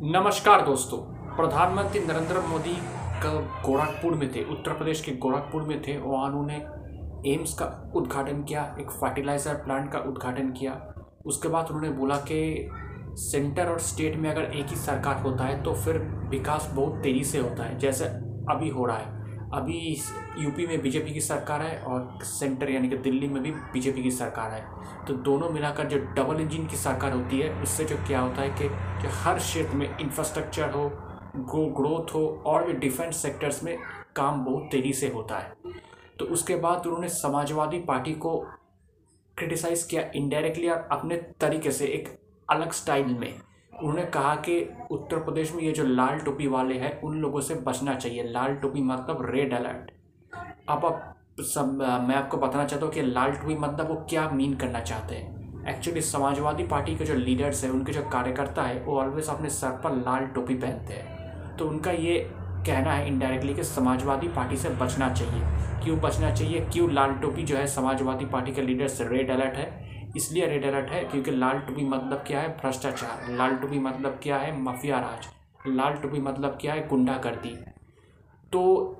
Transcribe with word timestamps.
नमस्कार 0.00 0.60
दोस्तों। 0.62 0.98
प्रधानमंत्री 1.36 2.00
नरेंद्र 2.00 2.40
मोदी 2.40 2.74
कल 3.22 3.38
गोरखपुर 3.64 4.14
में 4.14 4.28
थे, 4.34 4.42
उत्तर 4.44 4.72
प्रदेश 4.72 5.00
के 5.04 5.12
गोरखपुर 5.14 5.62
में 5.62 5.80
थे 5.82 5.96
वहाँ 5.98 6.26
उन्होंने 6.26 6.56
एम्स 7.32 7.54
का 7.54 7.66
उद्घाटन 7.96 8.42
किया, 8.42 8.62
एक 8.80 8.90
फर्टिलाइज़र 8.90 9.54
प्लांट 9.54 9.90
का 9.92 9.98
उद्घाटन 10.08 10.52
किया। 10.52 10.72
उसके 11.26 11.48
बाद 11.48 11.70
उन्होंने 11.70 11.90
बोला 11.96 12.16
कि 12.22 12.68
सेंटर 13.20 13.70
और 13.70 13.78
स्टेट 13.80 14.16
में 14.16 14.30
अगर 14.30 14.42
एक 14.42 14.66
ही 14.66 14.76
सरकार 14.76 15.20
होता 15.22 15.44
है 15.44 15.62
तो 15.62 15.74
फिर 15.74 15.98
विकास 16.30 16.70
बहुत 16.74 17.02
तेज़ी 17.02 17.24
से 17.24 17.38
होता 17.38 17.64
है, 17.64 17.78
जैसे 17.78 18.04
अभी 18.50 18.68
हो 18.68 18.86
रहा 18.86 18.96
है। 18.96 19.17
अभी 19.54 19.96
यूपी 20.38 20.66
में 20.66 20.80
बीजेपी 20.82 21.12
की 21.12 21.20
सरकार 21.20 21.62
है 21.62 21.78
और 21.82 22.18
सेंटर 22.22 22.70
यानी 22.70 22.88
कि 22.88 22.96
दिल्ली 22.96 23.28
में 23.28 23.42
भी 23.42 23.50
बीजेपी 23.50 24.02
की 24.02 24.10
सरकार 24.10 24.50
है। 24.52 24.64
तो 25.06 25.14
दोनों 25.14 25.48
मिलाकर 25.50 25.86
जो 25.88 25.98
डबल 26.16 26.40
इंजन 26.40 26.66
की 26.66 26.76
सरकार 26.76 27.12
होती 27.12 27.40
है, 27.40 27.62
उससे 27.62 27.84
जो 27.84 27.96
क्या 27.96 28.20
होता 28.20 28.42
है 28.42 28.50
कि 28.50 28.68
जो 29.02 29.14
हर 29.14 29.38
क्षेत्र 29.38 29.76
में 29.76 29.98
इंफ्रास्ट्रक्चर 29.98 30.70
हो 30.70 30.88
ग्रो 31.36 31.64
ग्रोथ 31.76 32.14
हो 32.14 32.26
और 32.46 32.66
भी 32.66 32.72
डिफेंस 32.72 33.16
सेक्टर्स 33.16 33.62
में 33.62 33.76
काम 34.16 34.44
बहुत 34.44 34.68
तेज़ी 34.72 34.92
से 34.92 35.08
होता 35.08 35.38
है। 35.38 35.56
तो 36.18 36.24
उसके 36.24 36.56
बाद 36.56 36.86
उन्होंने 36.86 37.08
समाजवादी 37.08 37.78
पार्टी 37.78 38.12
को 38.12 38.38
क्रिटिसाइज़ 39.36 39.88
किया 39.88 40.10
इनडायरेक्टली 40.14 40.68
और 40.68 40.88
अपने 40.92 41.16
तरीके 41.40 41.70
से 41.70 41.86
एक 41.86 42.08
अलग 42.48 42.72
स्टाइल 42.72 43.06
में। 43.06 43.34
उन्होंने 43.82 44.04
कहा 44.04 44.34
कि 44.36 44.58
उत्तर 44.90 45.18
प्रदेश 45.18 45.54
में 45.54 45.62
ये 45.62 45.72
जो 45.72 45.84
लाल 45.84 46.18
टोपी 46.18 46.46
वाले 46.46 46.74
हैं, 46.74 47.00
उन 47.00 47.18
लोगों 47.18 47.40
से 47.40 47.54
बचना 47.66 47.94
चाहिए। 47.94 48.22
लाल 48.22 48.54
टोपी 48.54 48.82
मतलब 48.82 49.26
रेड 49.30 49.54
अलर्ट 49.54 49.90
अब 50.68 50.84
अब 50.84 51.42
सब, 51.42 51.72
मैं 52.08 52.14
आपको 52.16 52.36
बताना 52.36 52.64
चाहता 52.64 52.86
हूँ 52.86 52.94
कि 52.94 53.02
लाल 53.02 53.32
टोपी 53.32 53.54
मतलब 53.56 53.88
वो 53.88 53.94
क्या 54.10 54.28
मीन 54.30 54.54
करना 54.54 54.80
चाहते 54.80 55.14
हैं। 55.14 55.66
एक्चुअली 55.68 56.00
समाजवादी 56.00 56.62
पार्टी 56.62 56.94
के 56.96 57.04
जो 57.04 57.14
लीडर्स 57.14 57.64
हैं, 57.64 57.70
उनके 57.70 57.92
जो 57.92 58.02
कार्यकर्ता 58.02 58.62
है, 58.62 58.80
वो 58.84 58.98
ऑलवेज 59.00 59.28
अपने 59.28 59.50
सर 59.50 59.70
पर 59.84 59.96
लाल 59.96 60.26
टोपी 60.26 60.54
पहनते 60.54 60.94
हैं। 60.94 61.56
तो 61.56 61.68
उनका 61.68 61.90
ये 61.90 62.18
कहना 62.66 62.92
है 62.92 63.06
इनडायरेक्टली 63.08 63.54
कि 63.54 63.64
समाजवादी 63.64 64.28
पार्टी 64.28 64.56
से 64.56 64.68
बचना 64.70 65.12
चाहिए। 65.14 65.42
क्यों 65.84 65.98
बचना 66.00 66.34
चाहिए? 66.34 66.60
क्यों 66.72 66.90
लाल 66.92 67.12
टोपी 67.14 67.42
जो 67.42 67.56
है 67.56 67.66
समाजवादी 67.66 68.26
पार्टी 68.26 68.52
के 68.52 68.62
लीडर्स 68.62 69.00
रेड 69.00 69.30
अलर्ट 69.30 69.54
है? 69.54 69.66
इसलिए 70.16 70.46
रेड 70.46 70.64
अलर्ट 70.66 70.90
है 70.90 71.04
क्योंकि 71.04 71.30
लाल 71.30 71.58
टोपी 71.58 71.84
मतलब 71.84 72.24
क्या 72.26 72.40
है? 72.40 72.48
भ्रष्टाचार। 72.56 73.30
लाल 73.30 73.56
टोपी 73.56 73.78
मतलब 73.78 74.20
क्या 74.22 74.36
है? 74.36 74.56
माफिया 74.60 74.98
राज। 74.98 75.28
लाल 75.66 75.94
टोपी 75.94 76.20
मतलब 76.20 76.58
क्या 76.60 76.74
है? 76.74 76.86
गुंडागर्दी। 76.88 77.56
तो 78.52 78.94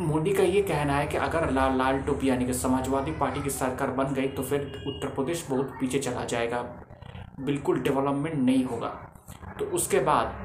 मोदी 0.00 0.32
का 0.34 0.42
ये 0.42 0.62
कहना 0.62 0.92
है 0.92 1.06
कि 1.06 1.16
अगर 1.16 1.50
लाल 1.50 1.76
लाल 1.78 2.00
टोपी, 2.02 2.28
यानी 2.28 2.46
कि 2.46 2.54
समाजवादी 2.54 3.12
पार्टी 3.12 3.42
की 3.42 3.50
सरकार 3.50 3.90
बन 3.90 4.14
गई 4.14 4.28
तो 4.28 4.42
फिर 4.42 4.60
उत्तर 4.60 5.14
प्रदेश 5.14 5.46
बहुत 5.50 5.76
पीछे 5.80 5.98
चला 5.98 6.24
जाएगा। 6.24 6.62
बिल्कुल 7.40 7.80
डेवलपमेंट 7.80 8.34
नहीं 8.36 8.64
होगा। 8.64 8.88
तो 9.58 9.64
उसके 9.64 10.00
बाद 10.00 10.42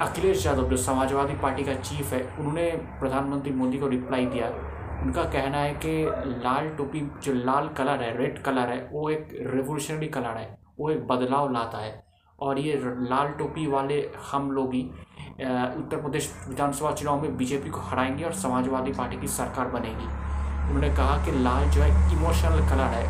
अखिलेश 0.00 0.46
यादव, 0.46 0.68
जो 0.70 0.76
समाजवादी 0.76 1.34
पार्टी 1.34 1.64
का 1.64 1.74
चीफ 1.74 2.12
है, 2.12 2.22
उन्होंने 2.38 2.70
प्रधानमंत्री 3.00 3.52
मोदी 3.52 3.78
को 3.78 3.88
रिप्लाई 3.88 4.26
दिया। 4.26 4.50
उनका 5.02 5.24
कहना 5.24 5.58
है 5.58 5.74
कि 5.74 6.04
लाल 6.26 6.68
टोपी, 6.68 7.00
जो 7.22 7.34
लाल 7.34 7.68
कलर 7.68 8.02
है, 8.02 8.18
रेड 8.18 8.42
कलर 8.42 8.68
है, 8.68 8.88
वो 8.92 9.10
एक 9.10 9.28
रेवोल्यूशनरी 9.32 10.06
कलर 10.06 10.36
है, 10.36 10.58
वो 10.80 10.90
एक 10.90 11.06
बदलाव 11.06 11.52
लाता 11.52 11.78
है। 11.78 12.06
और 12.40 12.58
ये 12.58 12.80
लाल 12.84 13.28
टोपी 13.28 13.66
वाले 13.66 14.10
हम 14.32 14.50
लोग 14.52 14.74
ही 14.74 14.82
उत्तर 15.78 16.00
प्रदेश 16.02 16.46
विधानसभा 16.48 16.92
चुनाव 16.92 17.22
में 17.22 17.36
बीजेपी 17.36 17.70
को 17.70 17.80
हराएँगे 17.80 18.24
और 18.24 18.32
समाजवादी 18.32 18.92
पार्टी 18.92 19.20
की 19.20 19.28
सरकार 19.28 19.66
बनेगी। 19.66 20.06
उन्होंने 20.68 20.90
कहा 20.96 21.24
कि 21.24 21.32
लाल 21.32 21.70
जो 21.70 21.82
है 21.82 22.12
इमोशनल 22.12 22.68
कलर 22.68 22.84
है। 22.84 23.04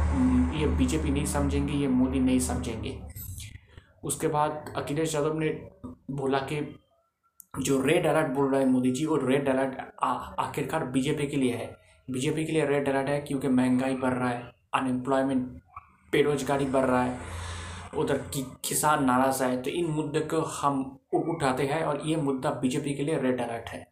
ये 0.61 0.67
बीजेपी 0.67 1.11
नहीं 1.11 1.27
समझेंगे, 1.27 1.73
ये 1.73 1.89
मोदी 1.89 2.21
नहीं 2.21 2.41
समझेंगे। 2.41 3.01
उसके 4.05 4.29
बाद 4.29 4.75
अखिलेश 4.77 5.15
यादव 5.15 5.39
ने 5.39 5.49
बोला 6.11 6.39
कि 6.39 6.81
जो 7.55 7.81
रेड 7.83 8.07
अलर्ट 8.07 8.27
बोल 8.29 8.51
रहा 8.51 8.61
है 8.61 8.67
मोदी 8.67 8.91
जी, 8.91 9.05
वो 9.07 9.17
रेड 9.17 9.49
अलर्ट 9.49 9.79
आखिरकार 10.39 10.85
बीजेपी 10.87 11.27
के 11.27 11.37
लिए 11.37 11.55
है। 11.55 11.77
बीजेपी 12.09 12.45
के 12.45 12.53
लिए 12.53 12.67
रेड 12.67 12.89
अलर्ट 12.89 13.09
है 13.09 13.21
क्योंकि 13.21 13.49
महँगाई 13.49 13.95
बढ़ 13.95 14.13
रहा 14.13 14.29
है 14.29 14.53
अनएम्प्लॉयमेंट 14.75 15.47
बेरोजगारी 16.13 16.65
बढ़ 16.65 16.85
रहा 16.85 17.03
है, 17.05 17.19
उधर 17.97 18.19
कि, 18.35 18.43
किसान 18.65 19.05
नाराज़ 19.05 19.43
है। 19.45 19.61
तो 19.63 19.71
इन 19.71 19.87
मुद्दे 19.87 20.21
को 20.21 20.41
हम 20.41 20.99
उठाते 21.15 21.67
हैं 21.67 21.83
और 21.85 22.03
ये 22.07 22.17
मुद्दा 22.17 22.51
बीजेपी 22.53 22.95
के 22.95 23.03
लिए 23.03 23.19
रेड 23.19 23.41
अलर्ट 23.41 23.69
है। 23.69 23.87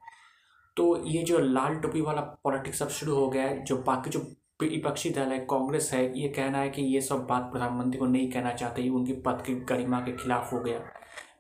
तो 0.77 1.05
ये 1.07 1.23
जो 1.23 1.39
लाल 1.39 1.77
टोपी 1.77 2.01
वाला 2.01 2.21
पॉलिटिक्स 2.45 2.83
अब 2.83 2.89
शुरू 2.89 3.15
हो 3.15 3.29
गया 3.31 3.43
है, 3.43 3.63
जो 3.65 3.77
बाकी 3.79 4.11
जो 4.11 4.21
विपक्षी 4.63 5.11
दल 5.11 5.33
है, 5.33 5.39
कांग्रेस 5.41 5.91
है, 5.95 6.19
ये 6.21 6.29
कहना 6.29 6.59
है 6.59 6.71
कि 6.71 6.83
ये 6.85 7.01
सब 7.01 7.27
बात 7.27 7.43
प्रधानमंत्री 7.43 7.99
को 7.99 8.07
नहीं 8.07 8.31
कहना 8.31 8.53
चाहते 8.53 8.89
उनकी 8.89 9.13
पद 9.13 9.43
की 9.47 9.55
गरिमा 9.65 10.01
के 10.01 10.13
खिलाफ 10.13 10.53
हो 10.53 10.61
गया। 10.61 10.81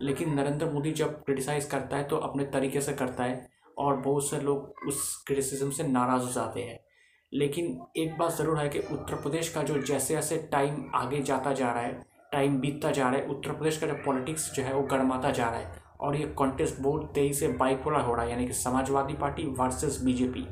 लेकिन 0.00 0.34
नरेंद्र 0.34 0.70
मोदी 0.70 0.92
जब 0.92 1.22
क्रिटिसाइज़ 1.24 1.68
करता 1.70 1.96
है 1.96 2.04
तो 2.04 2.16
अपने 2.16 2.44
तरीके 2.44 2.80
से 2.80 2.92
करता 2.92 3.24
है 3.24 3.48
और 3.78 3.96
बहुत 3.96 4.28
से 4.30 4.40
लोग 4.40 4.88
उस 4.88 5.24
क्रिटिसिज्म 5.26 5.70
से 5.70 5.82
नाराज़ 5.82 6.22
हो 6.22 6.32
जाते 6.32 6.60
हैं। 6.60 6.78
लेकिन 7.32 7.80
एक 7.96 8.16
बात 8.18 8.32
ज़रूर 8.32 8.58
है 8.58 8.68
कि 8.68 8.78
उत्तर 8.78 9.14
प्रदेश 9.14 9.48
का 9.48 9.62
जो 9.62 9.80
जैसे 9.82 10.14
जैसे 10.14 10.36
टाइम 10.52 10.84
आगे 10.94 11.22
जाता 11.22 11.52
जा 11.52 11.72
रहा 11.72 11.82
है 11.82 12.04
टाइम 12.32 12.58
बीतता 12.60 12.90
जा 12.90 13.08
रहा 13.08 13.20
है, 13.20 13.26
उत्तर 13.26 13.52
प्रदेश 13.52 13.78
का 13.78 13.86
जो 13.86 13.94
पॉलिटिक्स 13.94 14.52
जो 14.52 14.62
है, 14.62 14.74
वो 14.74 14.82
गर्माता 14.82 15.30
जा 15.30 15.48
रहा 15.48 15.58
है। 15.58 15.85
और 16.00 16.16
ये 16.16 16.26
कॉन्टेस्ट 16.36 16.80
बहुत 16.80 17.10
तेज़ी 17.14 17.34
से 17.34 17.48
बाइपोलर 17.50 18.00
हो 18.00 18.14
रहा 18.14 18.24
है, 18.24 18.30
यानी 18.30 18.46
कि 18.46 18.52
समाजवादी 18.54 19.14
पार्टी 19.14 19.46
वर्सेस 19.58 20.00
बीजेपी 20.04 20.46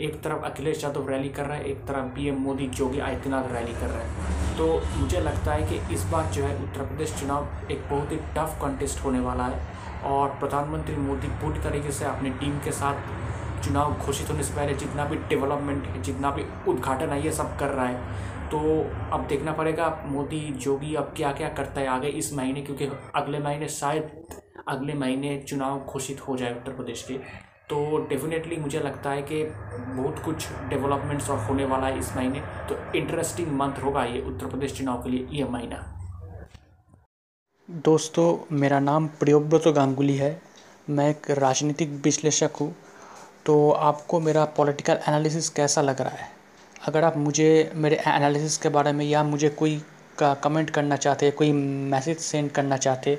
एक 0.00 0.20
तरफ़ 0.22 0.44
अखिलेश 0.44 0.82
यादव 0.84 1.08
रैली 1.08 1.28
कर 1.28 1.46
रहा 1.46 1.56
है, 1.56 1.64
एक 1.64 1.84
तरफ़ 1.86 2.14
पीएम 2.14 2.40
मोदी 2.40 2.70
योगी 2.80 2.98
आदित्यनाथ 3.00 3.52
रैली 3.52 3.72
कर 3.72 3.86
रहे 3.86 4.04
हैं। 4.04 4.56
तो 4.56 4.66
मुझे 4.96 5.20
लगता 5.20 5.52
है 5.52 5.66
कि 5.68 5.94
इस 5.94 6.04
बार 6.04 6.26
जो 6.26 6.42
है 6.44 6.54
उत्तर 6.62 6.86
प्रदेश 6.86 7.14
चुनाव 7.20 7.48
एक 7.70 7.82
बहुत 7.90 8.12
ही 8.12 8.16
टफ 8.36 8.56
कॉन्टेस्ट 8.60 9.04
होने 9.04 9.20
वाला 9.20 9.44
है 9.44 9.60
और 10.06 10.28
प्रधानमंत्री 10.40 10.96
मोदी 10.98 11.28
पूरी 11.42 11.60
तरीके 11.60 11.92
से 11.92 12.04
अपनी 12.04 12.30
टीम 12.30 12.58
के 12.64 12.72
साथ 12.72 13.64
चुनाव 13.64 13.94
घोषित 13.96 14.30
होने 14.30 14.42
से 14.42 14.54
पहले 14.54 14.74
जितना 14.74 15.04
भी 15.04 15.16
डेवलपमेंट 15.28 15.86
है 15.86 16.02
जितना 16.02 16.30
भी 16.30 16.44
उद्घाटन 16.68 17.08
है, 17.08 17.24
ये 17.24 17.32
सब 17.32 17.56
कर 17.58 17.68
रहा 17.68 17.86
है। 17.86 18.28
तो 18.50 18.58
अब 19.12 19.26
देखना 19.28 19.52
पड़ेगा, 19.52 19.88
मोदी, 20.06 20.40
जोगी 20.54 20.94
अब 20.94 21.12
क्या 21.16 21.32
क्या 21.32 21.48
करता 21.48 21.80
है 21.80 21.86
आगे 21.88 22.08
इस 22.10 22.32
महीने, 22.34 22.62
क्योंकि 22.62 22.88
अगले 23.14 23.38
महीने 23.38 23.68
शायद 23.68 24.10
अगले 24.70 24.94
महीने 24.94 25.38
चुनाव 25.48 25.78
घोषित 25.78 26.20
हो 26.20 26.36
जाए 26.36 26.52
उत्तर 26.52 26.72
प्रदेश 26.72 27.02
के 27.02 27.14
तो 27.68 28.06
डेफिनेटली 28.08 28.56
मुझे 28.56 28.80
लगता 28.80 29.10
है 29.10 29.22
कि 29.22 29.42
बहुत 29.94 30.18
कुछ 30.18 30.48
डेवलपमेंट्स 30.68 31.30
और 31.30 31.38
होने 31.38 31.64
वाला 31.64 31.86
है 31.86 31.98
इस 31.98 32.16
महीने। 32.16 32.40
तो 32.40 32.98
इंटरेस्टिंग 32.98 33.48
मंथ 33.48 33.82
होगा 33.84 34.04
ये 34.04 34.20
उत्तर 34.20 34.46
प्रदेश 34.46 34.78
चुनाव 34.78 35.02
के 35.02 35.10
लिए 35.10 35.26
ये 35.30 35.44
महीना। 35.44 35.96
दोस्तों, 37.70 38.56
मेरा 38.56 38.80
नाम 38.80 39.06
प्रियोव्रत 39.06 39.68
गांगुली 39.68 40.16
है। 40.16 40.42
मैं 40.90 41.10
एक 41.10 41.30
राजनीतिक 41.30 41.90
विश्लेषक 42.04 42.50
हूँ। 42.60 42.74
तो 43.46 43.70
आपको 43.70 44.20
मेरा 44.20 44.44
पॉलिटिकल 44.44 44.98
एनालिसिस 45.08 45.48
कैसा 45.48 45.82
लग 45.82 46.00
रहा 46.00 46.10
है? 46.10 46.28
अगर 46.88 47.04
आप 47.04 47.16
मुझे, 47.16 47.72
मेरे 47.74 47.96
एनालिसिस 47.96 48.58
के 48.58 48.68
बारे 48.68 48.92
में 48.92 49.04
या 49.04 49.22
मुझे 49.24 49.48
कोई 49.48 49.82
का 50.18 50.34
कमेंट 50.34 50.70
करना 50.70 50.96
चाहते 50.96 51.30
कोई 51.30 51.52
मैसेज 51.52 52.18
सेंड 52.18 52.50
करना 52.50 52.76
चाहते 52.76 53.18